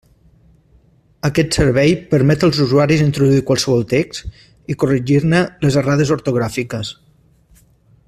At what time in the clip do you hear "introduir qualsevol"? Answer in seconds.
3.09-3.87